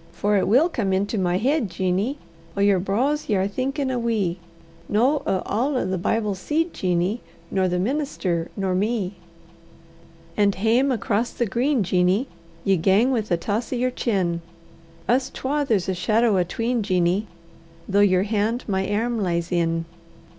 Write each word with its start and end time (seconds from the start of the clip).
]For 0.20 0.36
it 0.36 0.46
will 0.46 0.68
come 0.68 0.92
into 0.92 1.16
my 1.16 1.38
heid, 1.38 1.70
Jeanie, 1.70 2.18
O' 2.54 2.60
yer 2.60 2.78
braws 2.78 3.30
ye 3.30 3.36
are 3.36 3.48
thinkin' 3.48 3.90
a 3.90 3.98
wee; 3.98 4.38
No' 4.90 5.22
a' 5.24 5.42
o' 5.46 5.84
the 5.86 5.96
Bible 5.96 6.34
seed, 6.34 6.74
Jeanie, 6.74 7.22
Nor 7.50 7.66
the 7.66 7.78
minister 7.78 8.50
nor 8.58 8.74
me. 8.74 9.14
[Footnote 10.36 10.36
1: 10.36 10.36
Bravery; 10.36 10.36
finery.] 10.36 10.44
And 10.44 10.54
hame 10.56 10.92
across 10.92 11.30
the 11.32 11.46
green, 11.46 11.82
Jeanie, 11.82 12.26
Ye 12.62 12.76
gang 12.76 13.10
wi' 13.10 13.24
a 13.30 13.38
toss 13.38 13.72
o' 13.72 13.76
yer 13.76 13.90
chin: 13.90 14.42
Us 15.08 15.30
twa 15.30 15.64
there's 15.66 15.88
a 15.88 15.94
shadow 15.94 16.36
atween, 16.36 16.82
Jeanie, 16.82 17.26
Though 17.88 18.00
yer 18.00 18.24
hand 18.24 18.64
my 18.68 18.84
airm 18.86 19.18
lies 19.18 19.50
in. 19.50 19.86